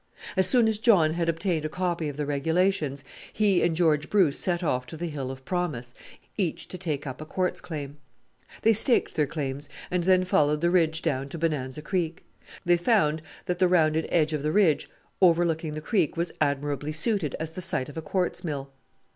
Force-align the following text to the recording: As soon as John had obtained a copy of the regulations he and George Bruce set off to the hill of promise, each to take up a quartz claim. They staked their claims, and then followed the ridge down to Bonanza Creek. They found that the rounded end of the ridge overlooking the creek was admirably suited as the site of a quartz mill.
As 0.35 0.47
soon 0.47 0.67
as 0.67 0.79
John 0.79 1.13
had 1.13 1.29
obtained 1.29 1.63
a 1.63 1.69
copy 1.69 2.09
of 2.09 2.17
the 2.17 2.25
regulations 2.25 3.03
he 3.31 3.61
and 3.61 3.75
George 3.75 4.09
Bruce 4.09 4.39
set 4.39 4.63
off 4.63 4.87
to 4.87 4.97
the 4.97 5.05
hill 5.05 5.29
of 5.29 5.45
promise, 5.45 5.93
each 6.39 6.67
to 6.69 6.77
take 6.79 7.05
up 7.05 7.21
a 7.21 7.25
quartz 7.27 7.61
claim. 7.61 7.97
They 8.63 8.73
staked 8.73 9.13
their 9.13 9.27
claims, 9.27 9.69
and 9.91 10.05
then 10.05 10.23
followed 10.23 10.61
the 10.61 10.71
ridge 10.71 11.03
down 11.03 11.29
to 11.29 11.37
Bonanza 11.37 11.83
Creek. 11.83 12.25
They 12.65 12.77
found 12.77 13.21
that 13.45 13.59
the 13.59 13.67
rounded 13.67 14.07
end 14.09 14.33
of 14.33 14.41
the 14.41 14.51
ridge 14.51 14.89
overlooking 15.21 15.73
the 15.73 15.81
creek 15.81 16.17
was 16.17 16.31
admirably 16.41 16.93
suited 16.93 17.35
as 17.39 17.51
the 17.51 17.61
site 17.61 17.87
of 17.87 17.95
a 17.95 18.01
quartz 18.01 18.43
mill. 18.43 18.71